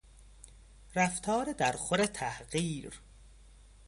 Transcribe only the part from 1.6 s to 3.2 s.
خور تحقیر